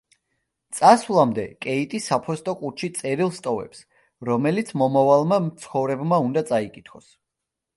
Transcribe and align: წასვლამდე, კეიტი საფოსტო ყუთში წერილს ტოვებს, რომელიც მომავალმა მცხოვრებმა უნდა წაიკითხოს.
წასვლამდე, 0.77 1.43
კეიტი 1.65 1.99
საფოსტო 2.05 2.55
ყუთში 2.61 2.89
წერილს 3.01 3.41
ტოვებს, 3.49 3.83
რომელიც 4.31 4.73
მომავალმა 4.83 5.41
მცხოვრებმა 5.51 6.21
უნდა 6.31 6.45
წაიკითხოს. 6.53 7.15